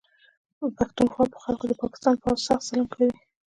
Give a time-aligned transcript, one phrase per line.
[0.59, 3.11] د پښتونخوا په خلکو د پاکستان پوځ سخت ظلم کوي